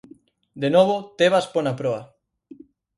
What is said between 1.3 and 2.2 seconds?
pon a proa.